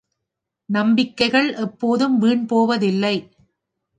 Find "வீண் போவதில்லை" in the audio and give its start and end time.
2.17-3.15